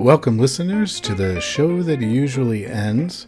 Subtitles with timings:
[0.00, 3.26] Welcome, listeners, to the show that usually ends.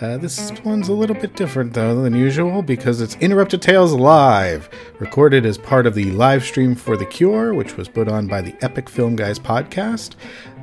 [0.00, 4.70] Uh, this one's a little bit different, though, than usual because it's Interrupted Tales Live,
[5.00, 8.40] recorded as part of the live stream for The Cure, which was put on by
[8.40, 10.14] the Epic Film Guys podcast.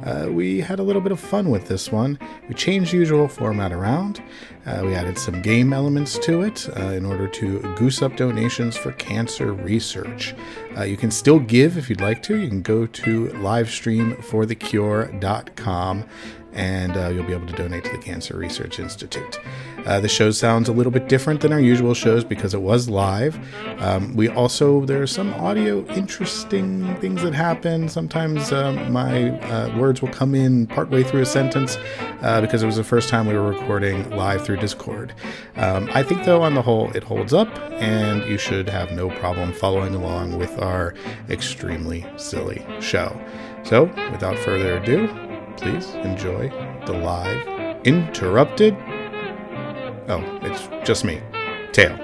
[0.03, 2.17] Uh, we had a little bit of fun with this one.
[2.47, 4.21] We changed the usual format around.
[4.65, 8.77] Uh, we added some game elements to it uh, in order to goose up donations
[8.77, 10.33] for cancer research.
[10.77, 12.37] Uh, you can still give if you'd like to.
[12.37, 16.05] You can go to livestreamforthecure.com
[16.53, 19.39] and uh, you'll be able to donate to the Cancer Research Institute.
[19.85, 22.89] Uh, the show sounds a little bit different than our usual shows because it was
[22.89, 23.39] live.
[23.81, 27.89] Um, we also, there are some audio interesting things that happen.
[27.89, 31.77] Sometimes um, my uh, words will come in partway through a sentence
[32.21, 35.13] uh, because it was the first time we were recording live through Discord.
[35.55, 37.49] Um, I think, though, on the whole, it holds up,
[37.81, 40.93] and you should have no problem following along with our
[41.29, 43.19] extremely silly show.
[43.63, 45.07] So, without further ado,
[45.57, 46.49] please enjoy
[46.85, 48.75] the live interrupted.
[50.13, 51.21] Oh, it's just me.
[51.71, 51.95] Tail.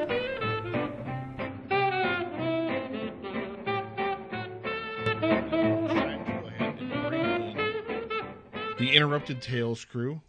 [8.80, 10.22] The Interrupted Tales crew.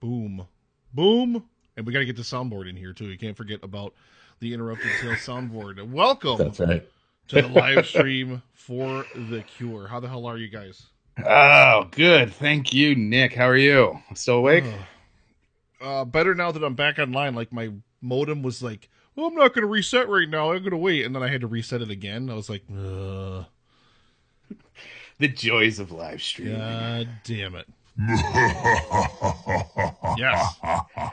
[0.00, 0.48] Boom.
[0.94, 1.44] Boom.
[1.76, 3.04] And we got to get the soundboard in here, too.
[3.04, 3.94] You can't forget about
[4.40, 5.88] the Interrupted Tales soundboard.
[5.88, 6.88] Welcome That's right.
[7.28, 9.86] to the live stream for The Cure.
[9.86, 10.82] How the hell are you guys?
[11.24, 12.32] Oh, good.
[12.32, 13.32] Thank you, Nick.
[13.34, 13.96] How are you?
[14.16, 14.64] Still awake?
[15.80, 17.34] Uh, better now that I'm back online.
[17.34, 20.52] Like, my modem was like, oh, I'm not going to reset right now.
[20.52, 21.04] I'm going to wait.
[21.04, 22.30] And then I had to reset it again.
[22.30, 23.44] I was like, Ugh.
[25.18, 26.58] The joys of live streaming.
[26.58, 27.66] God damn it.
[30.18, 30.56] yes,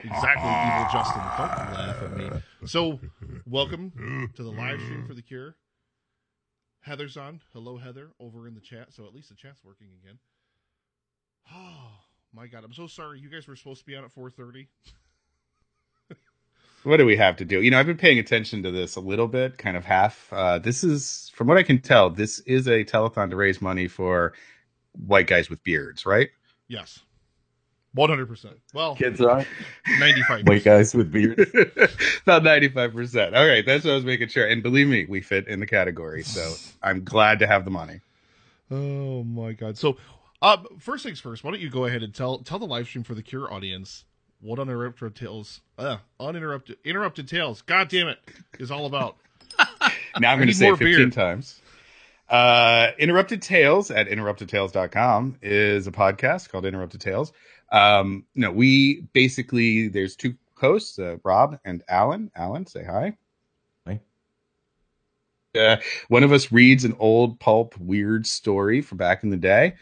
[0.03, 1.22] exactly, evil Justin.
[1.38, 2.30] Don't laugh at me.
[2.66, 3.00] So,
[3.45, 5.55] welcome to the live stream for the cure.
[6.81, 7.39] Heather's on.
[7.53, 8.92] Hello, Heather, over in the chat.
[8.92, 10.20] So at least the chat's working again.
[11.53, 12.00] Oh
[12.34, 13.20] my god, I'm so sorry.
[13.20, 14.67] You guys were supposed to be on at 4:30.
[16.83, 17.61] What do we have to do?
[17.61, 20.27] You know, I've been paying attention to this a little bit, kind of half.
[20.33, 23.88] Uh, this is, from what I can tell, this is a telethon to raise money
[23.88, 24.33] for
[25.08, 26.27] white guys with beards, right?
[26.67, 26.99] Yes,
[27.93, 28.27] 100.
[28.27, 29.45] percent Well, Kids are
[29.98, 30.45] 95.
[30.45, 31.49] white guys with beards.
[32.23, 33.33] About 95%.
[33.33, 34.45] All right, that's what I was making sure.
[34.45, 36.23] And believe me, we fit in the category.
[36.23, 38.02] So I'm glad to have the money.
[38.70, 39.77] Oh my god.
[39.77, 39.95] So,
[40.43, 41.43] uh, first things first.
[41.43, 44.05] Why don't you go ahead and tell tell the live stream for the Cure audience
[44.42, 47.61] what uninterrupted tales, uh, uninterrupted interrupted tales.
[47.61, 48.20] God damn it,
[48.59, 49.17] is all about.
[50.20, 51.09] Now I'm going to say more 15 beer.
[51.09, 51.59] times.
[52.30, 57.33] Uh, Interrupted Tales at interruptedtales.com is a podcast called Interrupted Tales.
[57.71, 62.30] Um, no, we basically, there's two hosts, uh, Rob and Alan.
[62.36, 63.17] Alan, say hi.
[63.87, 63.99] Hi.
[65.60, 65.77] Uh,
[66.10, 69.73] one of us reads an old pulp weird story from back in the day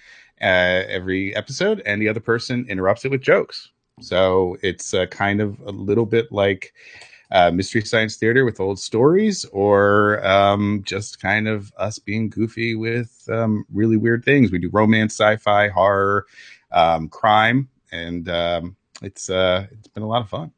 [0.41, 3.69] uh, every episode, and the other person interrupts it with jokes.
[4.01, 6.73] So it's uh, kind of a little bit like
[7.31, 12.75] uh, Mystery Science Theater with old stories, or um, just kind of us being goofy
[12.75, 14.51] with um, really weird things.
[14.51, 16.25] We do romance, sci-fi, horror,
[16.71, 20.51] um, crime, and um, it's uh, it's been a lot of fun.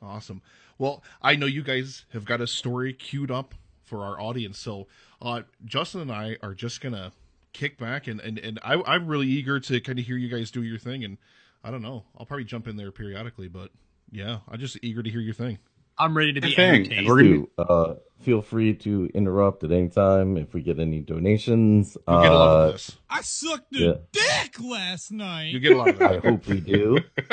[0.00, 0.42] Awesome.
[0.78, 4.86] Well, I know you guys have got a story queued up for our audience, so
[5.20, 7.12] uh, Justin and I are just gonna
[7.52, 10.50] kick back and and and I, I'm really eager to kind of hear you guys
[10.50, 11.18] do your thing, and
[11.64, 13.70] I don't know, I'll probably jump in there periodically, but
[14.10, 15.58] yeah, I'm just eager to hear your thing.
[16.00, 16.74] I'm ready to be Good thing.
[16.82, 16.98] entertained.
[16.98, 21.00] And we're gonna uh, feel free to interrupt at any time if we get any
[21.00, 21.96] donations.
[22.06, 22.96] You get a lot Uh, of this.
[23.10, 23.92] I sucked a Yeah.
[24.12, 25.52] dick last night.
[25.52, 27.00] You get a lot of I hope we do.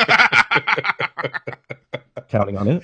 [2.30, 2.84] Counting on it.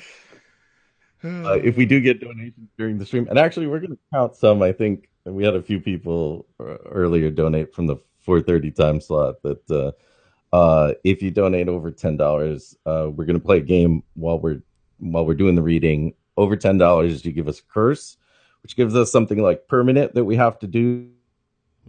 [1.24, 4.36] Uh, if we do get donations during the stream, and actually, we're going to count
[4.36, 4.62] some.
[4.62, 9.36] I think we had a few people uh, earlier donate from the 4:30 time slot.
[9.44, 13.62] That uh, uh, if you donate over ten dollars, uh, we're going to play a
[13.62, 14.62] game while we're
[15.00, 16.14] while we're doing the reading.
[16.38, 18.18] Over ten dollars, you give us a curse,
[18.64, 21.10] which gives us something like permanent that we have to do.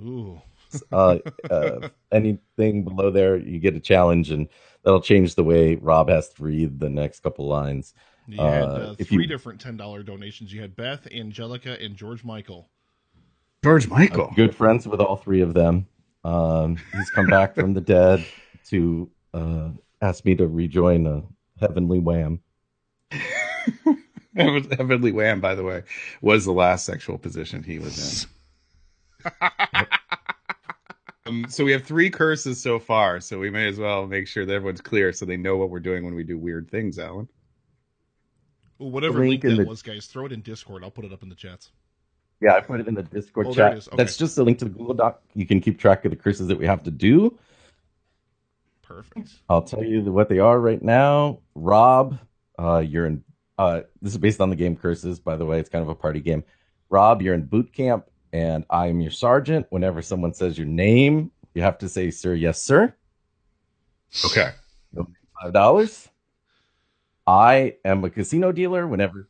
[0.01, 0.41] Ooh.
[0.91, 1.19] Uh,
[1.51, 4.49] uh, anything below there, you get a challenge, and
[4.83, 7.93] that'll change the way Rob has to read the next couple lines.
[8.27, 10.51] You had Uh, uh, three you- different ten dollar donations.
[10.51, 12.71] You had Beth, Angelica, and George Michael.
[13.64, 14.32] George I'm Michael.
[14.35, 15.87] good friends with all three of them.
[16.25, 18.25] Um, he's come back from the dead
[18.69, 19.70] to uh,
[20.00, 21.23] ask me to rejoin a
[21.61, 22.41] heavenly wham.
[24.35, 25.82] Heavenly Wham, by the way,
[26.23, 28.26] was the last sexual position he was
[29.23, 29.31] in.
[31.26, 34.47] um, so we have three curses so far, so we may as well make sure
[34.47, 37.29] that everyone's clear so they know what we're doing when we do weird things, Alan.
[38.79, 40.82] Well, whatever link link that the- was, guys, throw it in Discord.
[40.82, 41.70] I'll put it up in the chats.
[42.43, 43.77] Yeah, I put it in the Discord Oh, chat.
[43.77, 43.97] Okay.
[43.97, 45.23] That's just a link to the Google Doc.
[45.35, 47.39] You can keep track of the curses that we have to do.
[48.83, 49.31] Perfect.
[49.49, 51.39] I'll tell you what they are right now.
[51.55, 52.19] Rob,
[52.59, 53.23] uh, you're in.
[53.56, 55.61] Uh, this is based on the game Curses, by the way.
[55.61, 56.43] It's kind of a party game.
[56.91, 59.67] Rob, you're in boot camp, and I am your sergeant.
[59.71, 62.93] Whenever someone says your name, you have to say, "Sir, yes, sir."
[64.27, 64.50] Okay.
[65.41, 66.09] Five dollars.
[67.25, 68.89] I am a casino dealer.
[68.89, 69.29] Whenever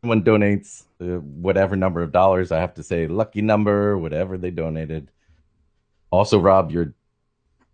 [0.00, 4.50] someone donates uh, whatever number of dollars, I have to say lucky number, whatever they
[4.50, 5.10] donated.
[6.10, 6.94] Also, Rob, you're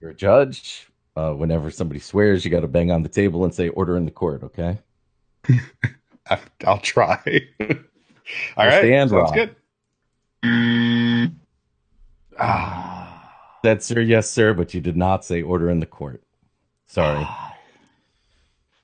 [0.01, 0.89] you're a judge.
[1.17, 4.05] Uh, whenever somebody swears, you got to bang on the table and say "order in
[4.05, 4.79] the court." Okay.
[6.29, 7.21] I, I'll try.
[8.57, 8.81] All right.
[8.81, 9.35] Stand, Sounds Rob.
[9.35, 9.57] good.
[12.37, 13.33] Ah.
[13.65, 16.23] Said sir, yes, sir, but you did not say order in the court.
[16.89, 17.25] Sorry.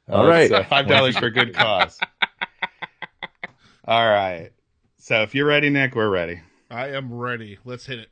[0.09, 0.51] All right.
[0.51, 1.99] Uh, Five dollars for a good cause.
[3.87, 4.51] All right.
[4.99, 6.41] So if you're ready, Nick, we're ready.
[6.71, 7.59] I am ready.
[7.65, 8.09] Let's hit it.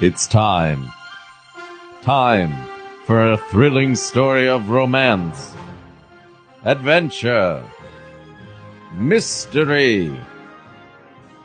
[0.00, 0.90] It's time.
[2.00, 2.54] Time
[3.04, 5.52] for a thrilling story of romance,
[6.64, 7.62] adventure,
[8.94, 10.18] mystery,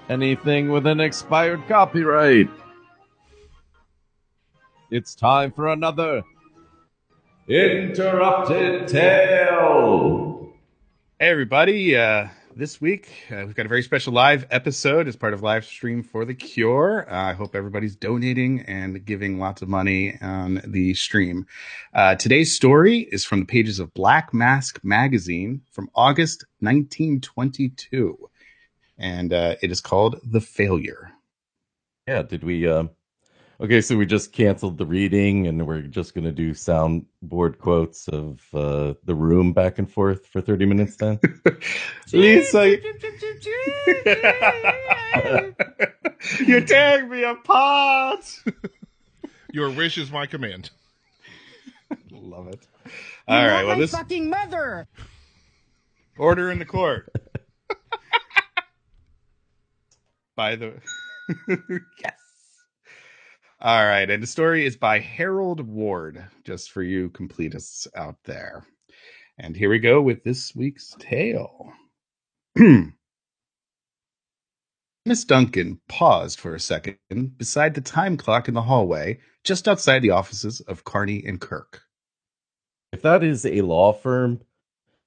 [0.08, 2.50] anything with an expired copyright.
[4.92, 6.24] It's time for another
[7.48, 10.25] interrupted tale.
[11.18, 11.96] Hey, everybody.
[11.96, 12.28] Uh,
[12.58, 16.04] this week, uh, we've got a very special live episode as part of live stream
[16.04, 17.10] for the cure.
[17.10, 21.46] Uh, I hope everybody's donating and giving lots of money on the stream.
[21.94, 28.30] Uh, today's story is from the pages of Black Mask magazine from August 1922,
[28.98, 31.14] and uh, it is called The Failure.
[32.10, 32.24] Yeah.
[32.24, 32.68] Did we?
[33.62, 38.42] Okay, so we just canceled the reading, and we're just gonna do soundboard quotes of
[38.54, 40.98] uh, the room back and forth for thirty minutes.
[40.98, 41.20] Then.
[42.12, 42.78] Lisa,
[46.46, 48.42] you're tearing me apart.
[49.54, 50.72] Your wish is my command.
[52.12, 52.68] Love it.
[53.26, 53.64] All right.
[53.64, 54.90] Well, this fucking mother.
[56.18, 57.10] order in the court.
[60.36, 60.74] by the
[62.04, 62.25] yes.
[63.66, 68.64] All right, and the story is by Harold Ward, just for you completists out there.
[69.40, 71.74] And here we go with this week's tale.
[72.56, 72.94] Miss
[75.26, 77.00] Duncan paused for a second
[77.40, 81.82] beside the time clock in the hallway, just outside the offices of Carney and Kirk.
[82.94, 84.42] If that is a law firm,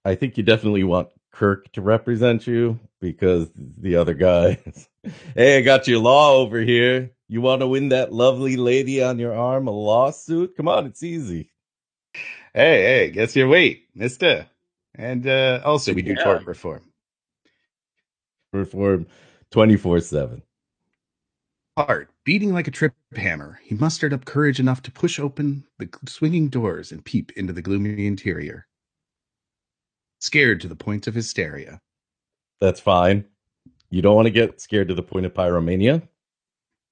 [0.05, 4.59] I think you definitely want Kirk to represent you because the other guy,
[5.37, 7.13] hey, I got your law over here.
[7.29, 10.57] You want to win that lovely lady on your arm a lawsuit?
[10.57, 11.51] Come on, it's easy.
[12.55, 14.47] Hey, hey, guess your weight, mister.
[14.95, 16.25] And uh, also, we do Yeah.
[16.25, 16.85] tort reform.
[18.53, 19.07] Perform
[19.51, 20.43] 24 7.
[21.77, 25.89] Heart beating like a trip hammer, he mustered up courage enough to push open the
[26.09, 28.67] swinging doors and peep into the gloomy interior.
[30.21, 31.81] Scared to the point of hysteria,
[32.61, 33.27] That's fine.
[33.91, 36.03] You don't want to get scared to the point of pyromania,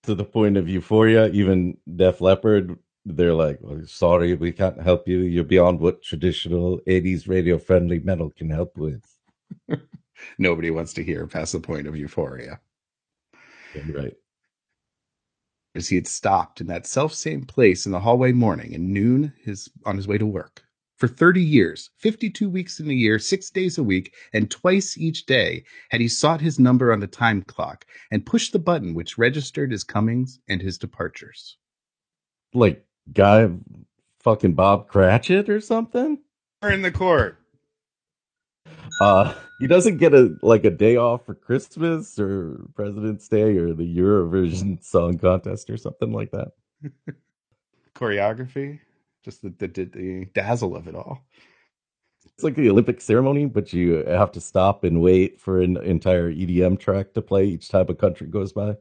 [0.07, 1.29] to the point of euphoria.
[1.29, 5.19] Even Def Leppard, they're like, oh, sorry, we can't help you.
[5.19, 9.05] You're beyond what traditional 80s radio friendly metal can help with.
[10.39, 12.61] nobody wants to hear past the point of euphoria.
[13.95, 14.15] Right.
[15.75, 19.35] As he had stopped in that self same place in the hallway morning and noon
[19.43, 20.66] his on his way to work.
[20.97, 25.27] For 30 years, 52 weeks in a year, six days a week, and twice each
[25.27, 29.19] day had he sought his number on the time clock and pushed the button which
[29.19, 31.59] registered his comings and his departures.
[32.55, 33.51] Like, guy
[34.21, 36.19] fucking Bob Cratchit or something?
[36.63, 37.39] We're in the court.
[39.01, 43.75] Uh, he doesn't get a like a day off for Christmas or President's Day or
[43.75, 46.53] the Eurovision Song Contest or something like that.
[47.95, 48.81] Choreography,
[49.27, 51.27] just the, the, the, dazzle of it all.
[52.25, 56.33] It's like the Olympic ceremony, but you have to stop and wait for an entire
[56.33, 58.77] EDM track to play each time a country goes by.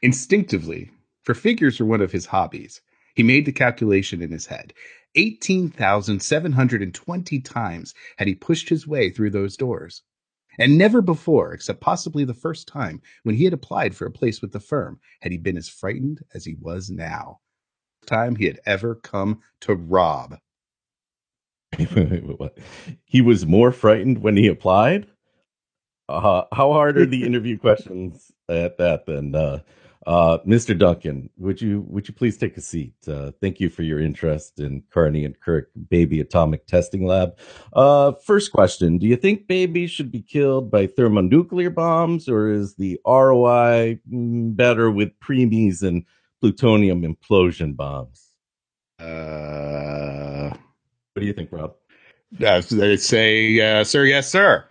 [0.00, 0.90] Instinctively,
[1.22, 2.80] for figures were one of his hobbies,
[3.14, 4.72] he made the calculation in his head.
[5.16, 10.02] 18,720 times had he pushed his way through those doors.
[10.58, 14.40] And never before, except possibly the first time when he had applied for a place
[14.40, 17.40] with the firm, had he been as frightened as he was now.
[18.06, 20.38] Time he had ever come to rob.
[23.04, 25.06] He was more frightened when he applied.
[26.08, 29.34] Uh, how hard are the interview questions at that then?
[29.34, 29.60] Uh,
[30.06, 30.78] uh, Mr.
[30.78, 32.94] Duncan, would you would you please take a seat?
[33.08, 37.38] Uh, thank you for your interest in Carney and Kirk Baby Atomic Testing Lab.
[37.72, 42.74] Uh, first question: Do you think babies should be killed by thermonuclear bombs, or is
[42.74, 46.04] the ROI mm, better with preemies and
[46.44, 48.32] plutonium implosion bombs?
[48.98, 51.74] Uh, What do you think, Rob?
[52.44, 54.66] uh, they say, uh, sir, yes, sir.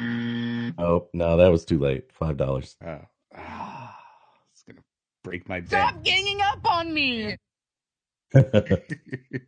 [0.00, 2.12] Oh no, that was too late.
[2.12, 2.76] Five dollars.
[2.84, 3.00] Oh,
[3.36, 3.96] ah,
[4.52, 4.80] it's gonna
[5.22, 5.68] break my bank.
[5.68, 7.36] Stop ganging up on me.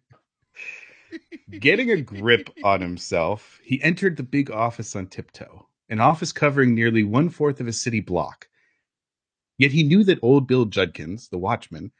[1.58, 6.76] Getting a grip on himself, he entered the big office on tiptoe, an office covering
[6.76, 8.48] nearly one fourth of a city block.
[9.60, 11.92] Yet he knew that old Bill Judkins, the watchman,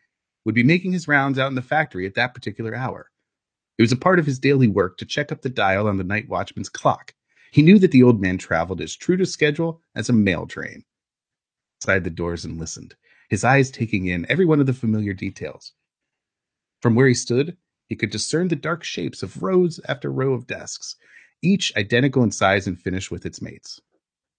[0.47, 3.11] would be making his rounds out in the factory at that particular hour.
[3.76, 6.02] It was a part of his daily work to check up the dial on the
[6.02, 7.12] night watchman's clock.
[7.52, 10.85] He knew that the old man traveled as true to schedule as a mail train.
[11.83, 12.95] Inside the doors and listened,
[13.29, 15.75] his eyes taking in every one of the familiar details.
[16.81, 20.47] From where he stood, he could discern the dark shapes of rows after row of
[20.47, 20.97] desks,
[21.43, 23.83] each identical in size and finish with its mates.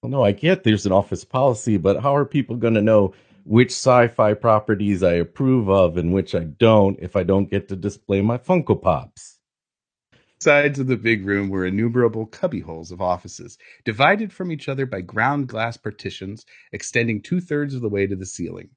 [0.03, 3.13] No, I get there's an office policy, but how are people going to know
[3.45, 7.75] which sci-fi properties I approve of and which I don't if I don't get to
[7.75, 9.37] display my Funko Pops?
[10.39, 15.01] Sides of the big room were innumerable cubbyholes of offices, divided from each other by
[15.01, 18.69] ground glass partitions extending two thirds of the way to the ceiling.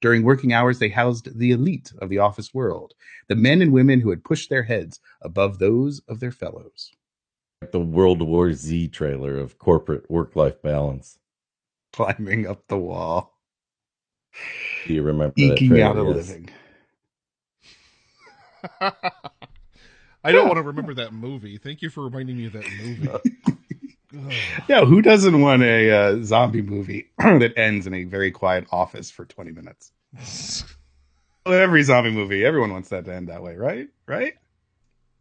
[0.00, 2.94] During working hours, they housed the elite of the office world,
[3.26, 6.92] the men and women who had pushed their heads above those of their fellows.
[7.62, 11.20] Like the World War Z trailer of corporate work-life balance.
[11.92, 13.38] Climbing up the wall,
[14.84, 15.84] Do you remember that eking trailer?
[15.84, 16.26] out a Yes.
[16.28, 16.50] living.
[20.24, 21.56] I don't want to remember that movie.
[21.56, 23.08] Thank you for reminding me of that movie.
[24.68, 29.10] Yeah, who doesn't want a uh, zombie movie that ends in a very quiet office
[29.10, 29.92] for 20 minutes?
[31.46, 33.88] Every zombie movie, everyone wants that to end that way, right?
[34.06, 34.34] Right?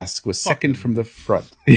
[0.01, 1.50] Desk was second from the front.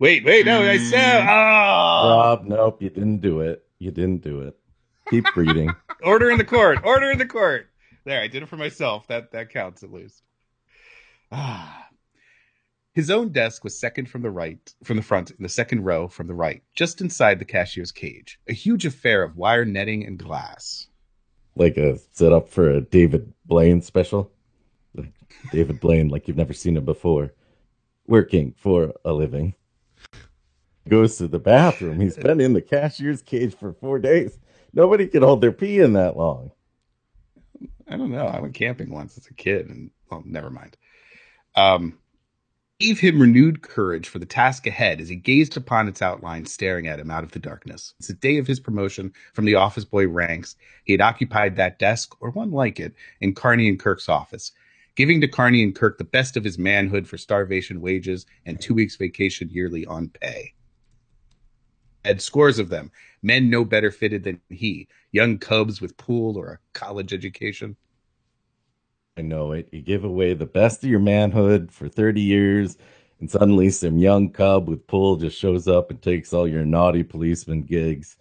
[0.00, 3.64] wait, wait, no, I said, oh, Rob, nope, you didn't do it.
[3.78, 4.58] You didn't do it.
[5.08, 5.70] Keep reading.
[6.02, 7.68] order in the court, order in the court.
[8.04, 9.06] There, I did it for myself.
[9.06, 10.22] That that counts at least.
[11.30, 11.86] Ah.
[12.92, 16.08] His own desk was second from the right, from the front, in the second row
[16.08, 18.40] from the right, just inside the cashier's cage.
[18.48, 20.88] A huge affair of wire netting and glass.
[21.54, 24.32] like a setup for a David Blaine special.
[25.52, 27.32] David Blaine, like you've never seen him before,
[28.06, 29.54] working for a living.
[30.88, 32.00] Goes to the bathroom.
[32.00, 34.38] He's been in the cashier's cage for four days.
[34.72, 36.52] Nobody can hold their pee in that long.
[37.88, 38.26] I don't know.
[38.26, 40.76] I went camping once as a kid, and well, never mind.
[41.56, 41.98] Um,
[42.78, 46.86] gave him renewed courage for the task ahead as he gazed upon its outline staring
[46.86, 47.94] at him out of the darkness.
[47.98, 50.56] It's the day of his promotion from the office boy ranks.
[50.84, 54.52] He had occupied that desk, or one like it, in Carney and Kirk's office,
[54.96, 58.74] giving to Carney and Kirk the best of his manhood for starvation wages and two
[58.74, 60.54] weeks vacation yearly on pay.
[62.04, 62.90] Had scores of them,
[63.22, 67.76] men no better fitted than he, young cubs with pool or a college education.
[69.18, 69.68] I know it.
[69.72, 72.76] You give away the best of your manhood for 30 years,
[73.18, 77.02] and suddenly some young cub with pool just shows up and takes all your naughty
[77.02, 78.16] policeman gigs.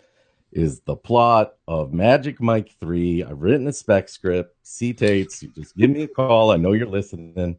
[0.51, 3.23] Is the plot of Magic Mike 3.
[3.25, 4.55] I've written a spec script.
[4.63, 6.51] C Tates, you just give me a call.
[6.51, 7.57] I know you're listening.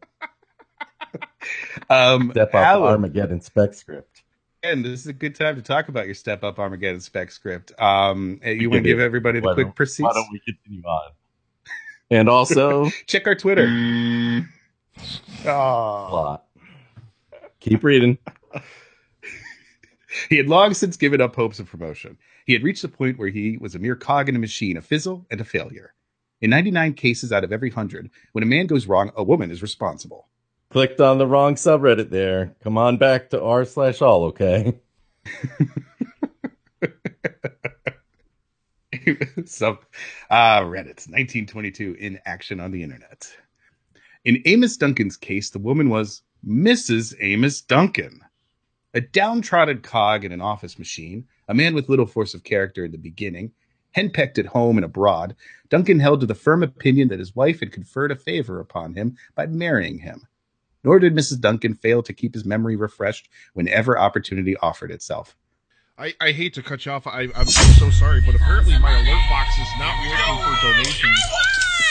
[1.89, 4.23] Um, Step up Alan, Armageddon spec script.
[4.63, 7.71] and this is a good time to talk about your Step Up Armageddon spec script.
[7.79, 10.05] Um, uh, you want to give everybody the quick proceeds?
[10.05, 11.11] Why don't we continue on?
[12.09, 13.67] And also, Check our Twitter.
[15.45, 16.07] Oh.
[16.09, 16.45] plot.
[17.59, 18.17] Keep reading.
[20.29, 22.17] He had long since given up hopes of promotion.
[22.47, 24.81] He had reached the point where he was a mere cog in a machine, a
[24.81, 25.93] fizzle and a failure.
[26.39, 29.61] In 99 cases out of every 100, when a man goes wrong, a woman is
[29.61, 30.29] responsible.
[30.69, 32.55] Clicked on the wrong subreddit there.
[32.63, 34.79] Come on back to r slash all, okay?
[39.45, 39.77] so,
[40.29, 43.29] ah, Reddit, 1922, in action on the internet.
[44.23, 47.13] In Amos Duncan's case, the woman was Mrs.
[47.19, 48.21] Amos Duncan,
[48.93, 52.91] a downtrodden cog in an office machine, a man with little force of character in
[52.91, 53.51] the beginning,
[53.95, 55.35] henpecked at home and abroad.
[55.69, 59.17] Duncan held to the firm opinion that his wife had conferred a favor upon him
[59.35, 60.27] by marrying him.
[60.83, 61.39] Nor did Mrs.
[61.41, 65.35] Duncan fail to keep his memory refreshed whenever opportunity offered itself.
[65.97, 67.07] I, I hate to cut you off.
[67.07, 71.19] I, I'm, I'm so sorry, but apparently my alert box is not working for donations.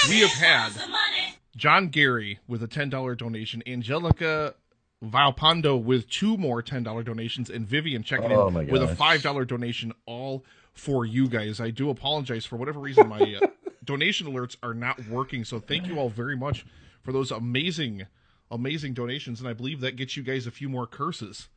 [0.09, 0.73] We have had
[1.57, 4.55] John Gary with a $10 donation, Angelica
[5.05, 9.93] Valpando with two more $10 donations, and Vivian checking Oh in with a $5 donation,
[10.07, 11.61] all for you guys.
[11.61, 13.47] I do apologize for whatever reason my uh,
[13.85, 15.45] donation alerts are not working.
[15.45, 16.65] So thank you all very much
[17.03, 18.07] for those amazing,
[18.50, 19.41] amazing donations.
[19.41, 21.49] And I believe that gets you guys a few more curses.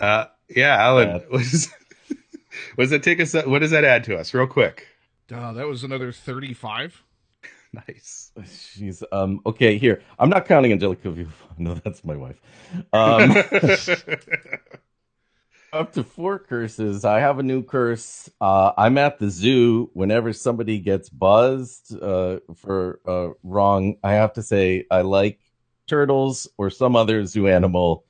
[0.00, 1.18] Uh, yeah, Alan, Yeah.
[1.28, 1.68] what does,
[2.76, 3.34] what does that take us?
[3.34, 4.86] What does that add to us, real quick?
[5.32, 7.02] Uh, that was another 35.
[7.72, 8.32] Nice.
[8.74, 9.78] She's um okay.
[9.78, 11.28] Here, I'm not counting Angelica View.
[11.58, 12.40] No, that's my wife.
[12.92, 13.32] Um,
[15.72, 17.04] up to four curses.
[17.04, 18.28] I have a new curse.
[18.40, 19.90] Uh, I'm at the zoo.
[19.92, 25.38] Whenever somebody gets buzzed uh, for uh, wrong, I have to say I like
[25.86, 28.04] turtles or some other zoo animal,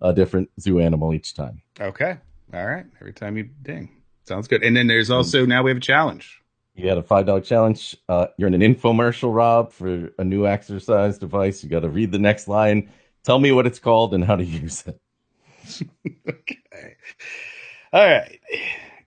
[0.00, 1.60] a different zoo animal each time.
[1.80, 2.16] okay.
[2.52, 2.86] All right.
[3.00, 3.90] Every time you ding.
[4.26, 4.62] Sounds good.
[4.62, 6.40] And then there's also now we have a challenge.
[6.74, 7.96] You had a five dollar challenge.
[8.08, 11.62] Uh, you're in an infomercial, Rob, for a new exercise device.
[11.62, 12.90] You got to read the next line.
[13.22, 15.00] Tell me what it's called and how to use it.
[16.28, 16.96] okay.
[17.92, 18.40] All right.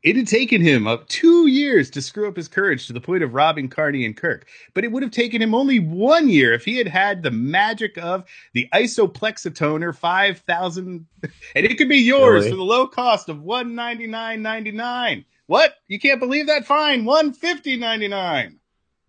[0.04, 3.24] It had taken him up two years to screw up his courage to the point
[3.24, 6.64] of robbing Carney and Kirk, but it would have taken him only one year if
[6.64, 12.52] he had had the magic of the Isoplexitoner 5000, and it could be yours Really?
[12.52, 15.26] for the low cost of one ninety nine ninety nine.
[15.48, 15.75] What?
[15.88, 16.66] You can't believe that?
[16.66, 18.60] Fine, one fifty ninety nine.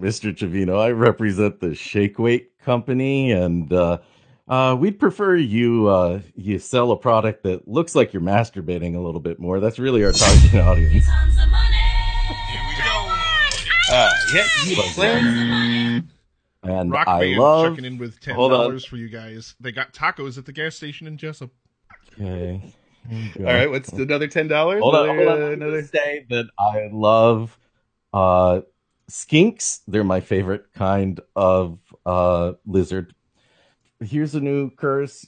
[0.00, 0.34] Mr.
[0.36, 3.98] Trevino, I represent the Shake Weight Company, and uh,
[4.46, 9.00] uh, we'd prefer you uh, you sell a product that looks like you're masturbating a
[9.00, 9.58] little bit more.
[9.58, 11.08] That's really our target audience.
[13.90, 16.08] Uh, yeah, he had planned.
[16.62, 17.72] And Rock I Band love.
[17.72, 19.54] checking in with ten dollars for you guys.
[19.58, 21.50] They got tacos at the gas station in Jessup.
[22.20, 22.74] Okay.
[23.10, 24.82] All right, what's another ten dollars?
[24.82, 25.42] Hold on, hold on.
[25.52, 27.56] Another, I'm say that I love
[28.12, 28.60] uh,
[29.10, 29.80] skinks.
[29.88, 33.14] They're my favorite kind of uh, lizard.
[34.00, 35.26] Here's a new curse.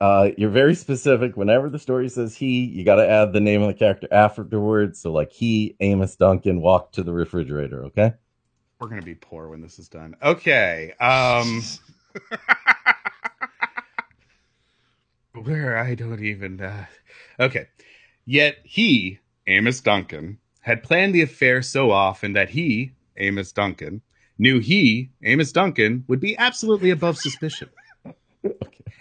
[0.00, 1.36] Uh, you're very specific.
[1.36, 4.98] Whenever the story says he, you got to add the name of the character afterwards.
[4.98, 7.84] So, like he, Amos Duncan, walked to the refrigerator.
[7.86, 8.14] Okay.
[8.80, 10.16] We're gonna be poor when this is done.
[10.22, 10.94] Okay.
[10.98, 11.62] Um
[15.44, 16.86] where I don't even uh
[17.38, 17.66] okay.
[18.24, 24.02] Yet he, Amos Duncan, had planned the affair so often that he, Amos Duncan,
[24.38, 27.70] knew he, Amos Duncan, would be absolutely above suspicion.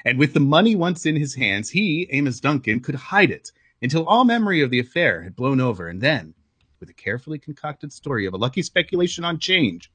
[0.06, 4.06] And with the money once in his hands, he, Amos Duncan, could hide it until
[4.06, 6.34] all memory of the affair had blown over, and then,
[6.80, 9.92] with a carefully concocted story of a lucky speculation on change,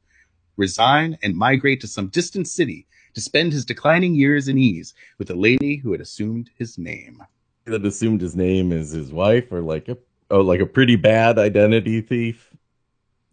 [0.59, 5.31] resign and migrate to some distant city to spend his declining years in ease with
[5.31, 7.23] a lady who had assumed his name.
[7.65, 9.97] That assumed his name is his wife, or like a
[10.31, 12.55] oh, like a pretty bad identity thief.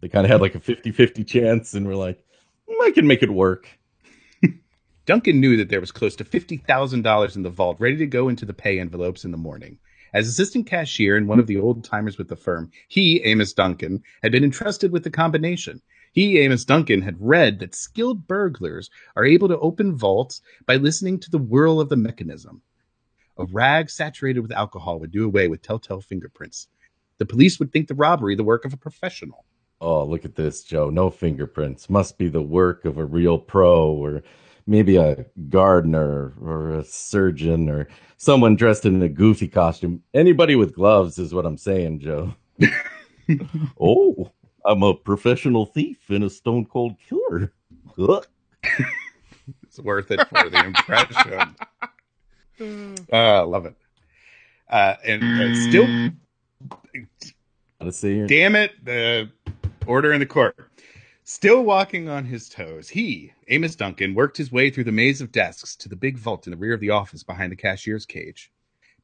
[0.00, 2.24] They kind of had like a 50-50 chance, and we're like,
[2.68, 3.68] "Mm, I can make it work.
[5.06, 8.46] Duncan knew that there was close to $50,000 in the vault ready to go into
[8.46, 9.78] the pay envelopes in the morning.
[10.14, 14.02] As assistant cashier and one of the old timers with the firm, he, Amos Duncan,
[14.22, 15.80] had been entrusted with the combination.
[16.12, 21.18] He, Amos Duncan, had read that skilled burglars are able to open vaults by listening
[21.20, 22.60] to the whirl of the mechanism.
[23.38, 26.68] A rag saturated with alcohol would do away with telltale fingerprints.
[27.16, 29.46] The police would think the robbery the work of a professional.
[29.80, 30.90] Oh, look at this, Joe.
[30.90, 31.88] No fingerprints.
[31.88, 34.22] Must be the work of a real pro or
[34.66, 40.02] maybe a gardener or a surgeon or someone dressed in a goofy costume.
[40.12, 42.34] Anybody with gloves is what I'm saying, Joe.
[43.80, 44.30] oh,
[44.64, 47.52] I'm a professional thief and a stone cold killer.
[47.98, 48.26] Ugh.
[49.64, 51.56] It's worth it for the impression.
[53.12, 53.74] Uh, love it.
[54.68, 56.10] Uh, and uh, still,
[57.80, 59.28] Gotta see damn it, the
[59.84, 60.56] order in the court.
[61.24, 65.32] Still walking on his toes, he, Amos Duncan, worked his way through the maze of
[65.32, 68.52] desks to the big vault in the rear of the office behind the cashier's cage.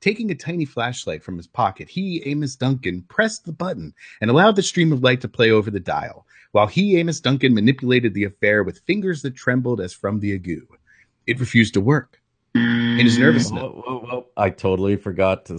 [0.00, 4.54] Taking a tiny flashlight from his pocket, he, Amos Duncan, pressed the button and allowed
[4.54, 8.22] the stream of light to play over the dial, while he, Amos Duncan, manipulated the
[8.24, 10.62] affair with fingers that trembled as from the ague.
[11.26, 12.20] It refused to work.
[12.54, 14.26] In his nervousness, Whoa, whoa, whoa.
[14.37, 15.58] I totally forgot to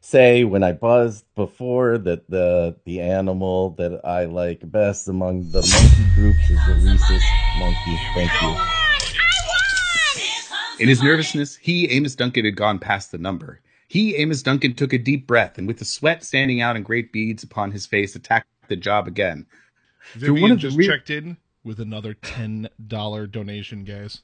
[0.00, 5.62] say when I buzzed before that the the animal that I like best among the
[5.62, 7.24] monkey groups is the rhesus
[7.58, 7.98] monkey.
[8.14, 8.56] Thank you.
[10.78, 13.60] In his nervousness, he, Amos Duncan, had gone past the number.
[13.88, 17.12] He, Amos Duncan, took a deep breath and with the sweat standing out in great
[17.12, 19.46] beads upon his face, attacked the job again.
[20.14, 24.22] Vivian just rear- checked in with another ten dollar donation, guys.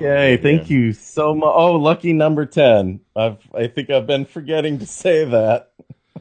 [0.00, 0.38] Yay!
[0.38, 1.50] Oh, thank you so much.
[1.52, 3.00] Oh, lucky number ten.
[3.14, 5.72] I've I think I've been forgetting to say that.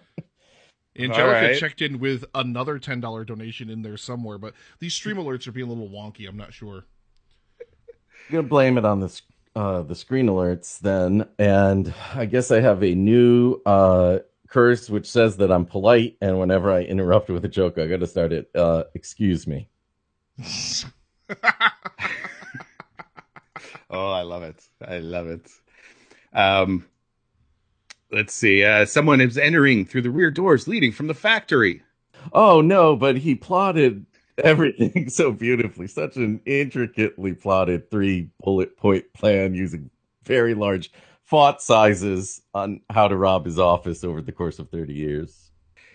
[0.97, 1.57] Angelica right.
[1.57, 5.51] checked in with another ten dollar donation in there somewhere, but these stream alerts are
[5.51, 6.27] being a little wonky.
[6.27, 6.85] I'm not sure.
[7.59, 9.23] I'm gonna blame it on the sc-
[9.55, 15.09] uh, the screen alerts then, and I guess I have a new uh, curse which
[15.09, 18.33] says that I'm polite, and whenever I interrupt with a joke, I got to start
[18.33, 18.49] it.
[18.55, 19.69] Uh, excuse me.
[23.89, 24.61] Oh, I love it.
[24.85, 25.49] I love it.
[26.33, 26.85] Um,
[28.11, 28.63] let's see.
[28.63, 31.81] Uh, someone is entering through the rear doors leading from the factory.
[32.33, 34.05] Oh no, but he plotted
[34.37, 35.87] everything so beautifully.
[35.87, 39.89] Such an intricately plotted three bullet point plan using
[40.23, 40.91] very large
[41.23, 45.51] font sizes on how to rob his office over the course of 30 years.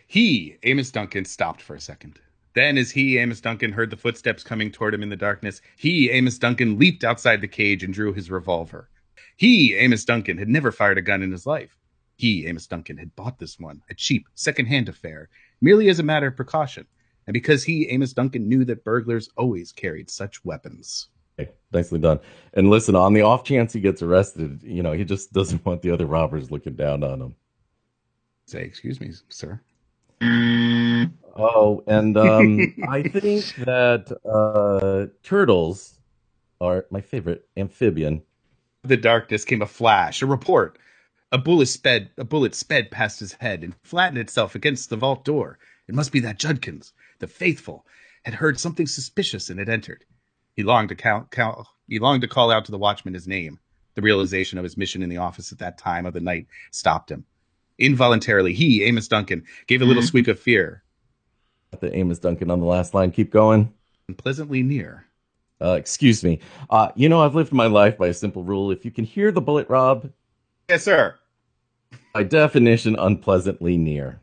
[0.07, 2.19] He, Amos Duncan, stopped for a second.
[2.55, 6.11] Then, as he, Amos Duncan, heard the footsteps coming toward him in the darkness, he,
[6.11, 8.91] Amos Duncan, leaped outside the cage and drew his revolver.
[9.37, 11.79] He, Amos Duncan, had never fired a gun in his life.
[12.17, 15.29] He, Amos Duncan, had bought this one, a cheap, second-hand affair,
[15.61, 16.87] merely as a matter of precaution,
[17.31, 21.11] and because he, Amos Duncan, knew that burglars always carried such weapons.
[21.39, 22.19] Okay, nicely done.
[22.55, 25.81] And listen, on the off chance he gets arrested, you know, he just doesn't want
[25.81, 27.37] the other robbers looking down on him.
[28.47, 29.61] Say, excuse me, sir.
[31.37, 36.01] Oh, and um, I think that uh, turtles
[36.61, 38.23] are my favorite amphibian.
[38.83, 40.81] the darkness came a flash, a report.
[41.31, 45.25] A bullet sped a bullet sped past his head and flattened itself against the vault
[45.25, 45.61] door.
[45.87, 47.87] It must be that Judkins, the faithful,
[48.25, 50.05] had heard something suspicious and had entered.
[50.57, 53.59] He longed to count, count he longed to call out to the watchman his name.
[53.95, 57.11] The realization of his mission in the office at that time of the night stopped
[57.11, 57.25] him.
[57.79, 60.83] Involuntarily, he, Amos Duncan, gave a little squeak of fear.
[61.81, 63.11] The Amos Duncan on the last line.
[63.11, 63.73] Keep going.
[64.07, 65.07] And pleasantly near.
[65.63, 66.41] Uh, excuse me.
[66.69, 68.71] Uh, you know, I've lived my life by a simple rule.
[68.71, 70.11] If you can hear the bullet, Rob,
[70.69, 71.17] Yes, sir.
[72.15, 74.21] by definition, unpleasantly near.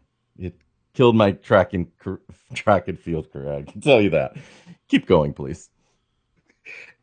[0.97, 1.86] Killed my track and
[2.55, 3.53] track and field career.
[3.53, 4.36] I can tell you that.
[4.88, 5.69] Keep going, please.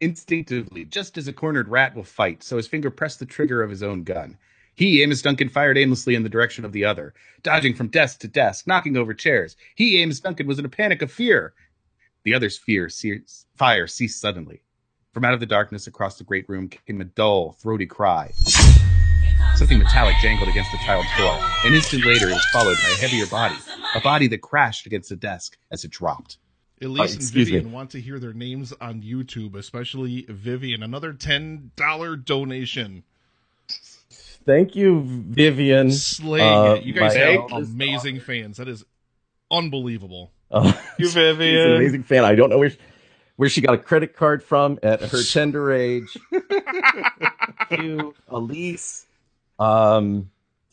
[0.01, 3.71] Instinctively, just as a cornered rat will fight, so his finger pressed the trigger of
[3.71, 4.37] his own gun.
[4.75, 8.27] He, Amos Duncan, fired aimlessly in the direction of the other, dodging from desk to
[8.27, 9.55] desk, knocking over chairs.
[9.77, 11.55] He, Amos Duncan, was in a panic of fear.
[12.25, 12.91] The other's fear,
[13.55, 14.65] fire ceased suddenly.
[15.13, 18.33] From out of the darkness across the great room came a dull, throaty cry.
[19.65, 21.39] Something metallic jangled against the tiled floor.
[21.65, 23.55] An instant later, it was followed by a heavier body,
[23.95, 26.37] a body that crashed against the desk as it dropped.
[26.83, 27.53] Elise and excuse me.
[27.55, 30.83] Vivian want to hear their names on YouTube, especially Vivian.
[30.83, 33.05] Another ten dollar donation.
[34.45, 35.91] Thank you, Vivian.
[35.93, 36.83] Slaying Uh, it.
[36.83, 38.59] You guys my have eldest amazing fans.
[38.59, 38.85] That is
[39.51, 40.31] unbelievable.
[40.51, 41.77] Uh, You, she's an Vivian.
[41.77, 42.27] amazing fan.
[42.27, 42.77] I don't know where she,
[43.37, 46.19] where she got a credit card from at her tender age.
[47.71, 49.07] you, Elise.
[49.59, 50.31] Um,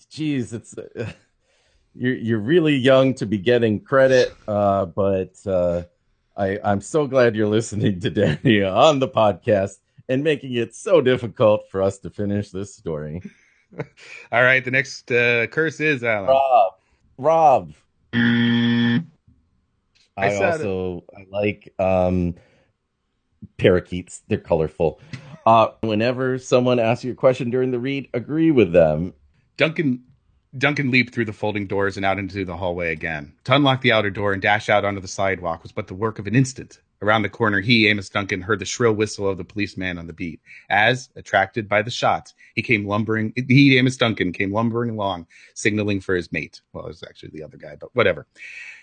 [0.10, 1.12] geez, it's uh,
[1.96, 5.84] you're you're really young to be getting credit, uh, but uh,
[6.38, 11.02] I I'm so glad you're listening to Danny on the podcast and making it so
[11.02, 13.22] difficult for us to finish this story.
[14.32, 16.28] All right, the next uh, curse is Alan.
[16.28, 16.74] Rob,
[17.18, 17.74] Rob.
[18.14, 19.02] I
[20.18, 22.36] I, also I like um,
[23.58, 24.24] parakeets.
[24.28, 25.00] They're colorful.
[25.46, 29.14] Uh, whenever someone asks you a question during the read, agree with them.
[29.58, 30.04] Duncan
[30.58, 33.34] Duncan leaped through the folding doors and out into the hallway again.
[33.46, 36.20] To unlock the outer door and dash out onto the sidewalk was but the work
[36.20, 36.80] of an instant.
[37.02, 40.14] Around the corner, he, Amos Duncan, heard the shrill whistle of the policeman on the
[40.14, 40.40] beat.
[40.70, 43.34] As, attracted by the shots, he came lumbering.
[43.36, 45.26] He, Amos Duncan, came lumbering along,
[45.56, 46.62] signaling for his mate.
[46.74, 48.28] Well, it was actually the other guy, but whatever.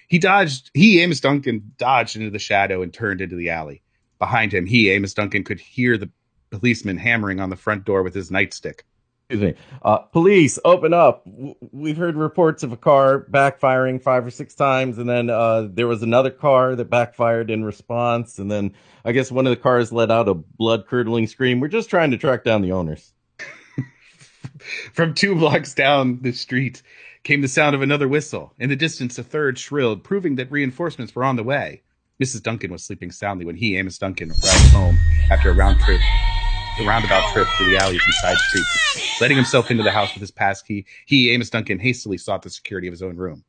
[0.09, 0.71] He dodged.
[0.75, 3.83] He, Amos Duncan, dodged into the shadow and turned into the alley.
[4.19, 6.11] Behind him, he, Amos Duncan, could hear the
[6.51, 8.81] policeman hammering on the front door with his nightstick.
[9.31, 9.61] Excuse me.
[9.83, 11.23] Uh, police, open up.
[11.27, 15.69] W- We've heard reports of a car backfiring five or six times, and then uh,
[15.71, 19.57] there was another car that backfired in response, and then I guess one of the
[19.63, 21.61] cars let out a blood curdling scream.
[21.61, 23.13] We're just trying to track down the owners.
[24.93, 26.83] From two blocks down the street
[27.23, 28.55] came the sound of another whistle.
[28.59, 31.83] In the distance, a third shrilled, proving that reinforcements were on the way.
[32.23, 32.43] Mrs.
[32.43, 34.99] Duncan was sleeping soundly when he, Amos Duncan, arrived home
[35.31, 36.01] after a round trip,
[36.81, 39.21] a roundabout trip through the alleys and side streets.
[39.21, 42.51] Letting himself into the house with his pass key, he, Amos Duncan, hastily sought the
[42.51, 43.45] security of his own room.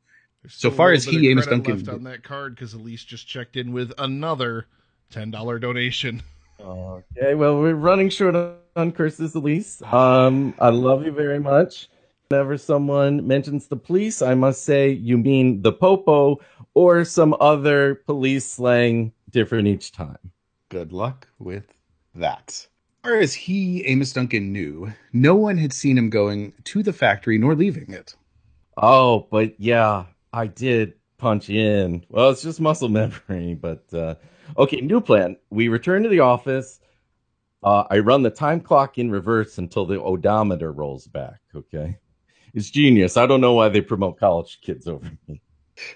[0.47, 3.71] So far as he, Amos Duncan- left on that card because Elise just checked in
[3.71, 4.67] with another
[5.11, 6.23] ten dollar donation.
[6.61, 9.81] Okay, well, we're running short on- on curses, Elise.
[9.83, 11.87] Um, I love you very much.
[12.29, 16.39] Whenever someone mentions the police, I must say you mean the popo
[16.73, 20.17] or some other police slang, different each time.
[20.69, 21.65] Good luck with
[22.15, 22.67] that.
[23.09, 27.39] Or as he, Amos Duncan, knew, no one had seen him going to the factory
[27.39, 28.13] nor leaving it.
[28.77, 32.05] Oh, but yeah, I did punch in.
[32.09, 32.87] Well, it's just muscle
[33.27, 34.13] memory, but uh,
[34.59, 35.37] okay, new plan.
[35.49, 36.79] We return to the office.
[37.63, 41.39] Uh, I run the time clock in reverse until the odometer rolls back.
[41.55, 41.97] Okay,
[42.53, 43.17] it's genius.
[43.17, 45.41] I don't know why they promote college kids over me.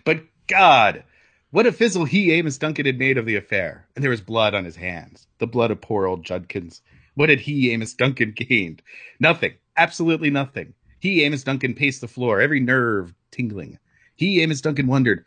[0.04, 1.04] But God,
[1.52, 3.88] what a fizzle he, Amos Duncan, had made of the affair.
[3.96, 5.28] And there was blood on his hands.
[5.38, 6.82] The blood of poor old Judkins.
[7.16, 8.82] What had he, Amos Duncan, gained?
[9.20, 9.54] Nothing.
[9.78, 10.74] Absolutely nothing.
[11.00, 13.78] He, Amos Duncan, paced the floor, every nerve tingling.
[14.16, 15.26] He, Amos Duncan, wondered,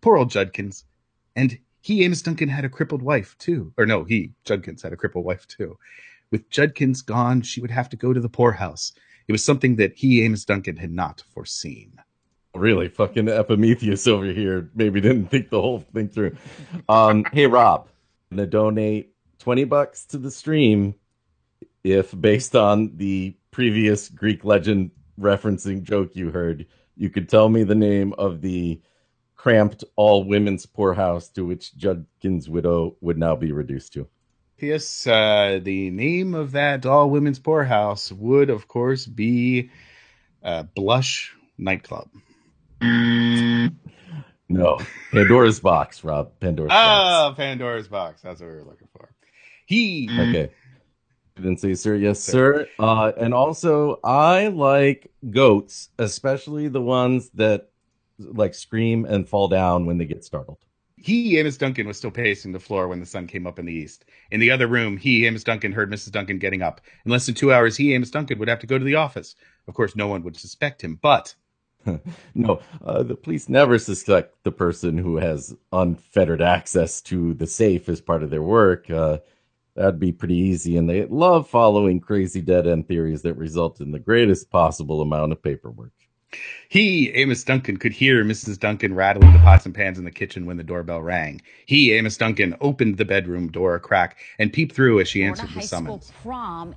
[0.00, 0.84] poor old Judkins.
[1.36, 3.72] And He, Amos Duncan, had a crippled wife too.
[3.78, 5.78] Or no, he, Judkins, had a crippled wife too.
[6.30, 8.92] With Judkins gone, she would have to go to the poorhouse.
[9.28, 11.92] It was something that he, Amos Duncan, had not foreseen.
[12.54, 16.36] Really, fucking Epimetheus over here maybe didn't think the whole thing through.
[16.88, 17.88] Um, hey Rob,
[18.30, 20.94] I'm gonna donate twenty bucks to the stream
[21.84, 26.66] if, based on the previous Greek legend referencing joke you heard,
[26.96, 28.80] you could tell me the name of the
[29.36, 34.08] cramped all women's poorhouse to which Judkins' widow would now be reduced to.
[34.58, 39.70] Yes, Uh, the name of that all women's poorhouse would, of course, be
[40.42, 42.08] uh, Blush Nightclub.
[44.46, 44.78] No,
[45.10, 46.38] Pandora's box, Rob.
[46.38, 46.80] Pandora's box.
[46.80, 48.20] Ah, Pandora's box.
[48.20, 49.08] That's what we were looking for.
[49.64, 50.08] He.
[50.12, 50.52] Okay.
[51.36, 51.96] I didn't say sir.
[51.96, 52.68] Yes, sir.
[52.78, 57.70] Uh, and also, I like goats, especially the ones that
[58.18, 60.58] like scream and fall down when they get startled.
[60.96, 63.72] He, Amos Duncan, was still pacing the floor when the sun came up in the
[63.72, 64.06] east.
[64.30, 66.12] In the other room, he, Amos Duncan, heard Mrs.
[66.12, 66.80] Duncan getting up.
[67.04, 69.34] In less than two hours, he, Amos Duncan, would have to go to the office.
[69.66, 71.34] Of course, no one would suspect him, but
[72.34, 77.88] No, uh, the police never suspect the person who has unfettered access to the safe
[77.88, 78.90] as part of their work.
[78.90, 79.18] Uh,
[79.76, 83.90] that'd be pretty easy, and they love following crazy dead end theories that result in
[83.90, 85.92] the greatest possible amount of paperwork.
[86.68, 88.58] he, Amos Duncan, could hear Mrs.
[88.58, 91.40] Duncan rattling the pots and pans in the kitchen when the doorbell rang.
[91.66, 95.42] He, Amos Duncan, opened the bedroom door a crack and peeped through as she Florida
[95.42, 96.12] answered High the School summons.
[96.22, 96.74] prom.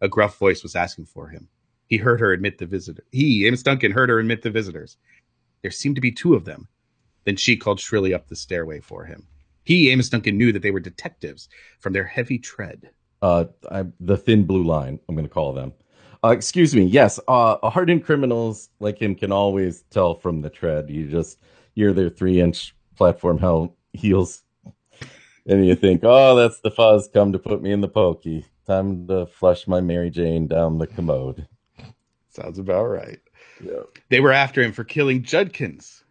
[0.00, 1.48] A gruff voice was asking for him.
[1.86, 3.04] He heard her admit the visitor.
[3.10, 4.98] He, Amos Duncan, heard her admit the visitors.
[5.62, 6.68] There seemed to be two of them.
[7.24, 9.26] Then she called shrilly up the stairway for him.
[9.68, 11.46] He, Amos Duncan, knew that they were detectives
[11.78, 12.88] from their heavy tread.
[13.20, 15.74] Uh, I, the thin blue line, I'm going to call them.
[16.24, 16.84] Uh, excuse me.
[16.84, 20.88] Yes, uh, hardened criminals like him can always tell from the tread.
[20.88, 21.38] You just
[21.74, 24.42] hear their three inch platform hell heels,
[25.44, 28.46] and you think, "Oh, that's the fuzz come to put me in the pokey.
[28.66, 31.46] Time to flush my Mary Jane down the commode."
[32.30, 33.20] Sounds about right.
[33.62, 33.82] Yeah.
[34.08, 36.04] They were after him for killing Judkins.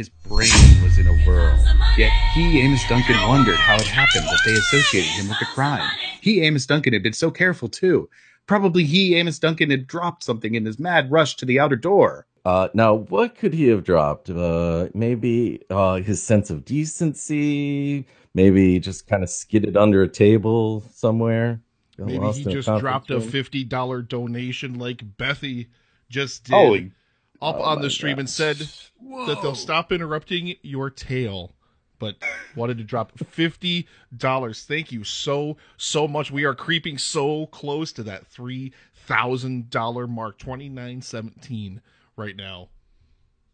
[0.00, 0.48] His brain
[0.82, 1.62] was in a whirl.
[1.98, 5.86] Yet he, Amos Duncan, wondered how it happened that they associated him with the crime.
[6.22, 8.08] He, Amos Duncan, had been so careful too.
[8.46, 12.26] Probably he, Amos Duncan, had dropped something in his mad rush to the outer door.
[12.46, 14.30] Uh, now, what could he have dropped?
[14.30, 18.06] Uh, maybe uh, his sense of decency.
[18.32, 21.60] Maybe just kind of skidded under a table somewhere.
[21.98, 25.66] Maybe he just dropped a fifty dollar donation like Bethy
[26.08, 26.92] just did Holy-
[27.42, 28.34] up Oh on the stream and gosh.
[28.34, 31.52] said that they'll stop interrupting your tale.
[31.98, 32.16] But
[32.56, 34.64] wanted to drop fifty dollars.
[34.64, 36.30] Thank you so so much.
[36.30, 41.82] We are creeping so close to that three thousand dollar mark, twenty nine seventeen
[42.16, 42.70] right now.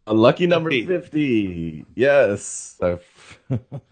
[0.09, 0.85] A lucky number Hey.
[0.85, 1.85] 50.
[1.93, 2.79] Yes.
[2.81, 2.97] oh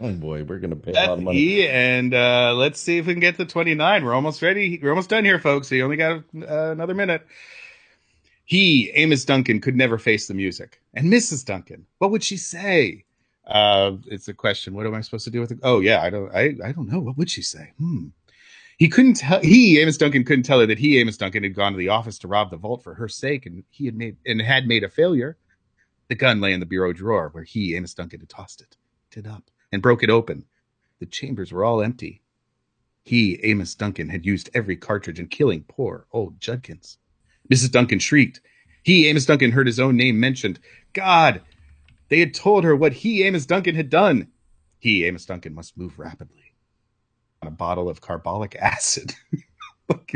[0.00, 1.38] boy, we're going to pay a lot of money.
[1.38, 4.02] E, and uh, let's see if we can get to 29.
[4.02, 4.80] We're almost ready.
[4.82, 5.68] We're almost done here, folks.
[5.68, 7.26] So you only got uh, another minute.
[8.46, 10.80] He, Amos Duncan, could never face the music.
[10.94, 11.44] And Mrs.
[11.44, 13.04] Duncan, what would she say?
[13.44, 14.72] Uh, it's a question.
[14.72, 15.58] What am I supposed to do with it?
[15.62, 16.34] Oh yeah, I don't.
[16.34, 17.00] I, I don't know.
[17.00, 17.72] What would she say?
[17.78, 18.06] Hmm.
[18.78, 19.40] He couldn't tell.
[19.40, 22.18] He, Amos Duncan, couldn't tell her that he, Amos Duncan, had gone to the office
[22.20, 24.88] to rob the vault for her sake, and he had made and had made a
[24.88, 25.36] failure.
[26.08, 28.76] The gun lay in the bureau drawer where he, Amos Duncan, had tossed it,
[29.16, 30.44] it up, and broke it open.
[31.00, 32.22] The chambers were all empty.
[33.02, 36.98] He, Amos Duncan, had used every cartridge in killing poor old Judkins.
[37.50, 37.70] Mrs.
[37.70, 38.40] Duncan shrieked.
[38.82, 40.60] He, Amos Duncan, heard his own name mentioned.
[40.92, 41.42] God!
[42.08, 44.28] They had told her what he, Amos Duncan, had done.
[44.78, 46.52] He, Amos Duncan, must move rapidly.
[47.42, 49.14] On a bottle of carbolic acid.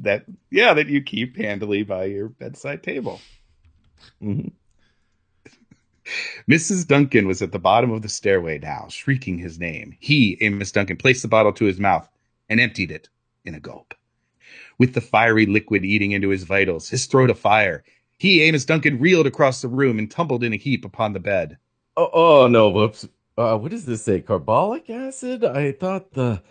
[0.00, 3.20] that, yeah, that you keep handily by your bedside table.
[4.22, 4.52] Mhm.
[6.48, 6.86] Mrs.
[6.86, 9.94] Duncan was at the bottom of the stairway now, shrieking his name.
[10.00, 12.08] He, Amos Duncan, placed the bottle to his mouth
[12.48, 13.08] and emptied it
[13.44, 13.94] in a gulp.
[14.80, 17.84] With the fiery liquid eating into his vitals, his throat afire,
[18.16, 21.58] he, Amos Duncan, reeled across the room and tumbled in a heap upon the bed.
[21.98, 23.06] Oh, oh no, whoops.
[23.36, 24.22] Uh, what does this say?
[24.22, 25.44] Carbolic acid?
[25.44, 26.42] I thought the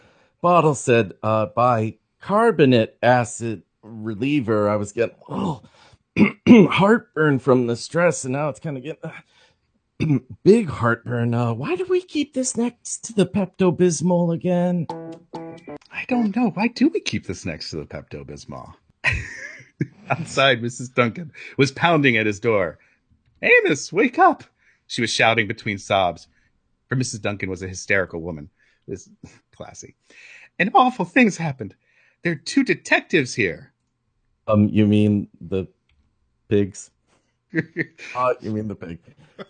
[0.42, 4.70] bottle said uh, bicarbonate acid reliever.
[4.70, 5.64] I was getting oh,
[6.48, 9.12] heartburn from the stress, and now it's kind of getting
[10.44, 11.34] big heartburn.
[11.34, 14.88] Uh, why do we keep this next to the Pepto Bismol again?
[15.92, 16.52] I don't know.
[16.52, 18.74] Why do we keep this next to the Pepto Bismol?
[20.10, 20.94] Outside, Mrs.
[20.94, 22.80] Duncan was pounding at his door.
[23.42, 24.44] Amos, wake up!
[24.88, 26.28] She was shouting between sobs.
[26.88, 27.22] For Mrs.
[27.22, 28.50] Duncan was a hysterical woman.
[28.88, 29.10] This
[29.56, 29.96] classy.
[30.58, 31.76] And awful things happened.
[32.24, 33.74] There are two detectives here.
[34.48, 35.68] Um, you mean the
[36.50, 36.90] pigs?
[38.16, 39.00] Uh, you mean the pig?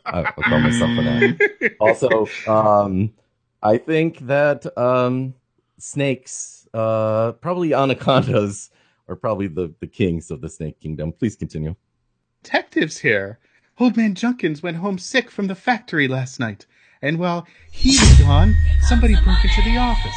[0.06, 1.76] I- I'll call myself for that.
[1.80, 3.14] Also, um,
[3.62, 5.34] I think that um,
[5.78, 8.70] snakes, uh, probably anacondas,
[9.08, 11.12] are probably the, the kings of the snake kingdom.
[11.12, 11.76] Please continue.
[12.44, 13.40] Detectives here.
[13.80, 16.66] Old man Junkins went home sick from the factory last night,
[17.02, 20.16] and while he was gone, somebody broke into the office.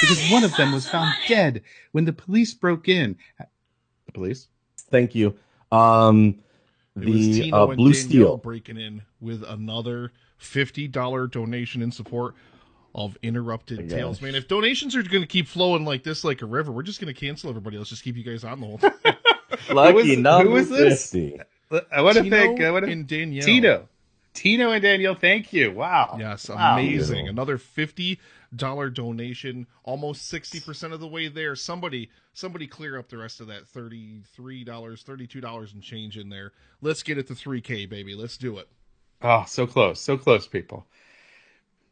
[0.00, 3.16] Because one of them was found dead when the police broke in.
[3.38, 4.48] The police?
[4.90, 5.34] Thank you.
[5.74, 6.36] Um,
[6.96, 8.36] the uh, and Blue Danielle Steel.
[8.38, 12.34] breaking in with another fifty dollar donation in support
[12.94, 14.22] of interrupted My tales.
[14.22, 17.00] Man, if donations are going to keep flowing like this, like a river, we're just
[17.00, 17.76] going to cancel everybody.
[17.76, 18.92] Let's just keep you guys on the whole time.
[19.70, 21.10] Lucky Who is- number who is this?
[21.10, 21.40] 50.
[21.90, 23.44] I want to thank I wanna, and Danielle.
[23.44, 23.88] Tino.
[24.32, 25.72] Tino and Danielle, thank you.
[25.72, 26.16] Wow.
[26.20, 26.74] Yes, Wow.
[26.74, 27.28] amazing.
[27.28, 28.20] Another fifty
[28.56, 31.56] dollar donation, almost sixty percent of the way there.
[31.56, 35.82] Somebody, somebody, clear up the rest of that thirty three dollars, thirty two dollars and
[35.82, 36.52] change in there.
[36.80, 38.14] Let's get it to three k, baby.
[38.14, 38.68] Let's do it.
[39.22, 40.86] Oh, so close, so close, people.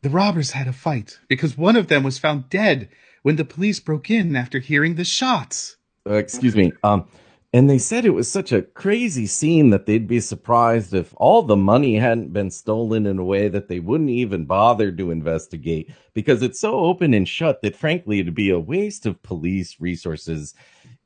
[0.02, 2.88] The robbers had a fight because one of them was found dead
[3.22, 5.76] when the police broke in after hearing the shots.
[6.04, 6.72] Uh, excuse me.
[6.82, 7.06] Um,
[7.54, 11.42] and they said it was such a crazy scene that they'd be surprised if all
[11.42, 15.90] the money hadn't been stolen in a way that they wouldn't even bother to investigate
[16.14, 20.54] because it's so open and shut that frankly it'd be a waste of police resources.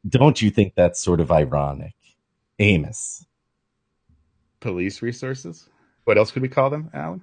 [0.08, 1.94] Don't you think that's sort of ironic?
[2.60, 3.26] Amos.
[4.60, 5.68] Police resources.
[6.04, 7.22] What else could we call them, Alan?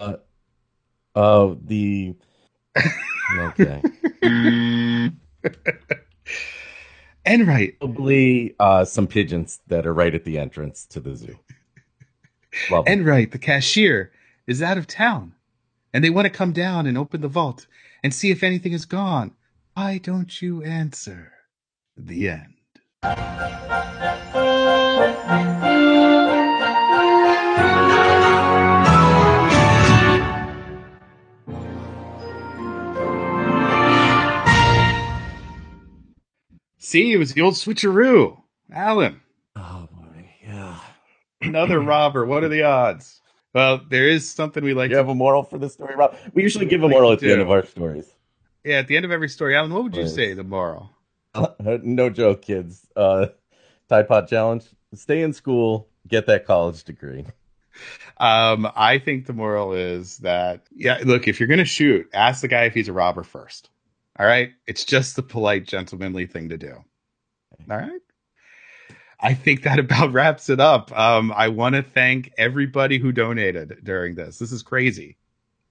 [0.00, 2.14] Uh, the.
[3.38, 3.82] Okay.
[7.28, 7.78] Enright.
[7.78, 11.38] Probably uh, some pigeons that are right at the entrance to the zoo.
[12.70, 13.00] Love 'em.
[13.00, 14.10] Enright, the cashier,
[14.46, 15.34] is out of town,
[15.92, 17.66] and they want to come down and open the vault
[18.02, 19.32] and see if anything is gone.
[19.74, 21.32] Why don't you answer?
[21.96, 22.54] The end.
[36.88, 38.40] See, it was the old switcheroo.
[38.72, 39.20] Alan,
[39.54, 40.80] Oh boy, yeah.
[41.42, 42.24] another robber.
[42.24, 43.20] What are the odds?
[43.52, 46.16] Well, there is something we like You to have a moral for the story, Rob?
[46.32, 48.10] We usually give a moral you at the end of our stories.
[48.64, 50.10] Yeah, at the end of every story, Alan, what would you Right.
[50.10, 50.88] say the moral?
[51.60, 52.86] no joke, kids.
[52.96, 53.26] Uh,
[53.90, 57.26] Tide Pod Challenge: stay in school, get that college degree.
[58.16, 62.48] Um, I think the moral is that yeah, look, if you're gonna shoot, ask the
[62.48, 63.68] guy if he's a robber first.
[64.18, 66.84] All right, it's just the polite, gentlemanly thing to do.
[67.70, 68.00] All right.
[69.20, 70.96] I think that about wraps it up.
[70.96, 74.38] Um, I want to thank everybody who donated during this.
[74.38, 75.16] This is crazy.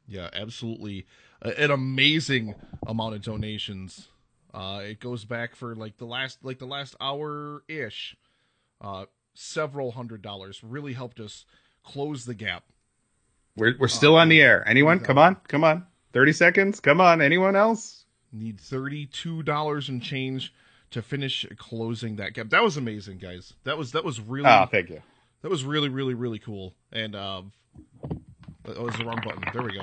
[0.08, 1.06] Yeah, absolutely.
[1.42, 2.56] An amazing
[2.88, 4.08] amount of donations.
[4.54, 8.16] Uh, it goes back for like the last like the last hour ish.
[8.82, 11.46] Uh, several hundred dollars really helped us
[11.84, 12.64] close the gap.
[13.56, 14.68] We're we're still on the air.
[14.68, 15.00] Anyone?
[15.00, 15.86] Come on, come on.
[16.14, 16.80] Thirty seconds.
[16.80, 17.22] Come on.
[17.22, 18.06] Anyone else?
[18.38, 20.54] Need thirty two dollars and change
[20.92, 22.50] to finish closing that gap.
[22.50, 23.54] That was amazing, guys.
[23.64, 25.02] That was that was really Oh, thank you.
[25.42, 26.74] that was really really really cool.
[26.92, 27.52] And um,
[28.64, 29.44] that was the wrong button.
[29.54, 29.82] There we go.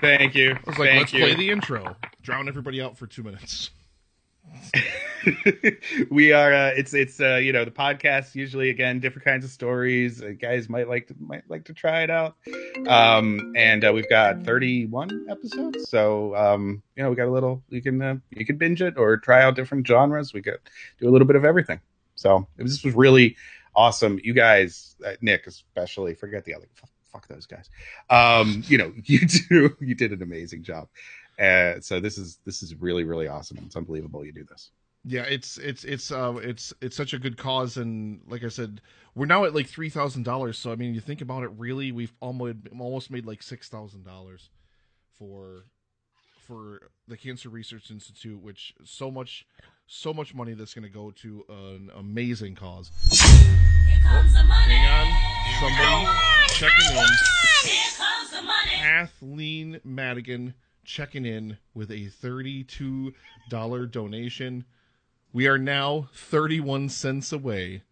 [0.00, 0.52] Thank you.
[0.52, 1.20] I was like, Thank let's you.
[1.20, 1.96] play the intro.
[2.22, 3.70] Drown everybody out for two minutes.
[6.10, 9.50] we are uh, it's it's uh, you know the podcast usually again different kinds of
[9.50, 10.22] stories.
[10.22, 12.36] Uh, guys might like to might like to try it out.
[12.88, 15.88] Um and uh, we've got 31 episodes.
[15.88, 18.96] So um you know we got a little you can uh, you can binge it
[18.96, 20.32] or try out different genres.
[20.32, 20.58] We could
[20.98, 21.80] do a little bit of everything.
[22.14, 23.36] So this was really
[23.74, 24.18] awesome.
[24.22, 26.66] You guys uh, nick especially forget the other
[27.12, 27.70] fuck, those guys.
[28.10, 30.88] Um you know you do you did an amazing job
[31.38, 33.58] uh, so this is this is really really awesome.
[33.64, 34.70] It's unbelievable you do this.
[35.04, 38.80] Yeah, it's it's it's uh it's it's such a good cause, and like I said,
[39.14, 40.58] we're now at like three thousand dollars.
[40.58, 44.04] So I mean, you think about it, really, we've almost almost made like six thousand
[44.04, 44.50] dollars
[45.18, 45.64] for
[46.46, 49.44] for the Cancer Research Institute, which so much
[49.86, 52.90] so much money that's going to go to an amazing cause.
[53.10, 54.72] Hang on, somebody
[56.48, 57.06] checking in.
[58.78, 60.54] Kathleen Madigan
[60.84, 63.14] checking in with a $32
[63.90, 64.64] donation.
[65.32, 67.82] We are now 31 cents away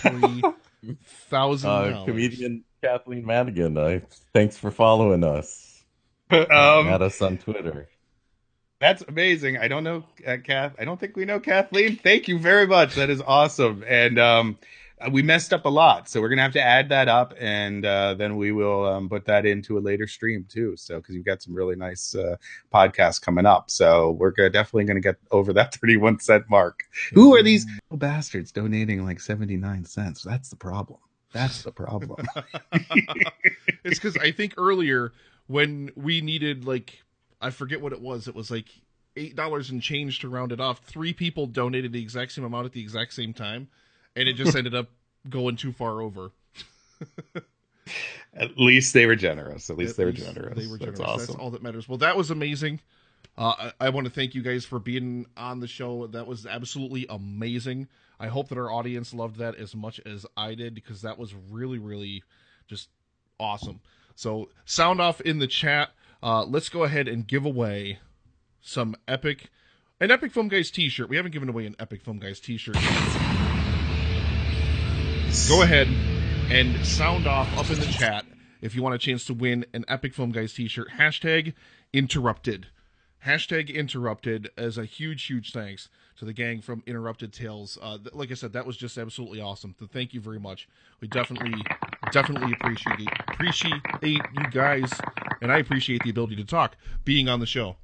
[0.00, 0.42] from
[0.84, 1.64] $3,000.
[1.64, 4.00] Uh, comedian Kathleen Madigan, uh,
[4.32, 5.82] thanks for following us.
[6.30, 6.48] um,
[6.88, 7.88] At us on Twitter.
[8.80, 9.58] That's amazing.
[9.58, 10.74] I don't know uh, Kath.
[10.78, 11.96] I don't think we know Kathleen.
[11.96, 12.94] Thank you very much.
[12.94, 13.84] That is awesome.
[13.86, 14.58] And um,
[15.10, 18.14] we messed up a lot, so we're gonna have to add that up, and uh,
[18.14, 20.76] then we will um, put that into a later stream too.
[20.76, 22.36] So because you've got some really nice uh,
[22.72, 26.84] podcasts coming up, so we're gonna, definitely gonna get over that thirty-one cent mark.
[27.14, 30.22] Who are these bastards donating like seventy-nine cents?
[30.22, 31.00] That's the problem.
[31.32, 32.26] That's the problem.
[33.84, 35.12] it's because I think earlier
[35.46, 37.02] when we needed like
[37.40, 38.28] I forget what it was.
[38.28, 38.68] It was like
[39.16, 40.80] eight dollars and change to round it off.
[40.84, 43.68] Three people donated the exact same amount at the exact same time,
[44.16, 44.88] and it just ended up
[45.28, 46.30] going too far over.
[48.34, 49.68] At least they were generous.
[49.70, 50.58] At least At they were least generous.
[50.58, 51.00] They were That's generous.
[51.00, 51.26] awesome.
[51.26, 51.88] That's all that matters.
[51.88, 52.80] Well, that was amazing.
[53.36, 56.06] Uh, I, I want to thank you guys for being on the show.
[56.06, 57.88] That was absolutely amazing.
[58.20, 61.34] I hope that our audience loved that as much as I did because that was
[61.50, 62.22] really, really
[62.68, 62.88] just
[63.38, 63.80] awesome.
[64.14, 65.90] So, sound off in the chat.
[66.22, 67.98] Uh, let's go ahead and give away
[68.60, 69.48] some epic,
[70.00, 71.08] an Epic Film Guys T-shirt.
[71.08, 72.76] We haven't given away an Epic Film Guys T-shirt.
[75.48, 75.88] Go ahead
[76.50, 78.24] and sound off up in the chat
[78.60, 80.88] if you want a chance to win an Epic Film Guys T-shirt.
[80.98, 81.54] Hashtag
[81.92, 82.66] interrupted.
[83.26, 87.78] Hashtag interrupted as a huge, huge thanks to the gang from Interrupted Tales.
[87.80, 89.74] Uh, th- like I said, that was just absolutely awesome.
[89.78, 90.68] So thank you very much.
[91.00, 91.60] We definitely,
[92.12, 93.08] definitely appreciate it.
[93.28, 94.20] Appreciate you
[94.50, 94.90] guys,
[95.42, 97.76] and I appreciate the ability to talk being on the show.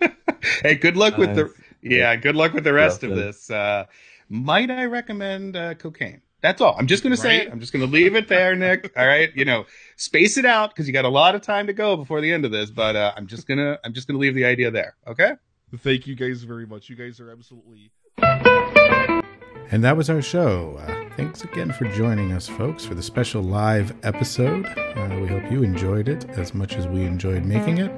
[0.62, 3.50] hey, good luck with the yeah, good luck with the rest Yeah, of this.
[3.50, 3.86] Uh,
[4.28, 6.22] might I recommend uh, cocaine?
[6.44, 6.76] That's all.
[6.78, 7.48] I'm just going to say it.
[7.50, 8.92] I'm just going to leave it there, Nick.
[8.98, 9.64] All right, you know,
[9.96, 12.44] space it out because you got a lot of time to go before the end
[12.44, 12.70] of this.
[12.70, 14.94] But uh, I'm just gonna I'm just gonna leave the idea there.
[15.06, 15.32] Okay.
[15.78, 16.90] Thank you guys very much.
[16.90, 20.76] You guys are absolutely And that was our show.
[20.76, 24.66] Uh, thanks again for joining us, folks, for the special live episode.
[24.66, 27.90] Uh, we hope you enjoyed it as much as we enjoyed making it.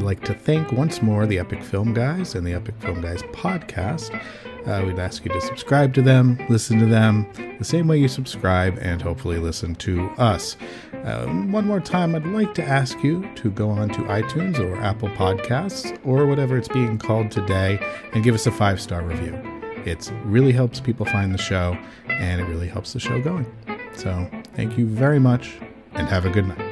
[0.00, 3.22] Would like to thank once more the Epic Film Guys and the Epic Film Guys
[3.34, 4.18] podcast.
[4.66, 7.26] Uh, we'd ask you to subscribe to them, listen to them
[7.58, 10.56] the same way you subscribe, and hopefully listen to us.
[11.04, 14.74] Um, one more time, I'd like to ask you to go on to iTunes or
[14.80, 17.78] Apple Podcasts or whatever it's being called today
[18.14, 19.38] and give us a five star review.
[19.84, 21.76] It really helps people find the show
[22.08, 23.44] and it really helps the show going.
[23.96, 25.58] So, thank you very much
[25.92, 26.69] and have a good night.